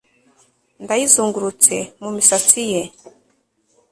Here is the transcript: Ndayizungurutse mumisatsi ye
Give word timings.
Ndayizungurutse 0.83 1.75
mumisatsi 2.01 2.61
ye 2.71 2.83